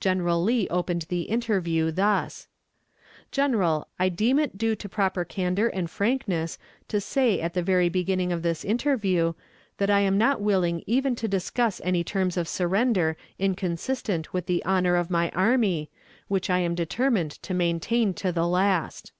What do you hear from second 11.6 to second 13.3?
any terms of surrender